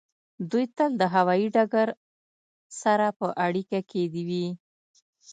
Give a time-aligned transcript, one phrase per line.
[0.49, 1.87] دوی تل د هوایی ډګر
[2.81, 4.47] سره په اړیکه کې وي